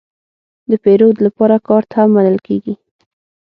د 0.69 0.71
پیرود 0.83 1.15
لپاره 1.25 1.55
کارت 1.67 1.89
هم 1.97 2.09
منل 2.15 2.37
کېږي. 2.47 2.73